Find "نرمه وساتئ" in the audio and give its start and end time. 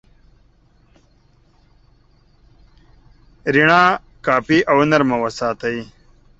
4.91-5.77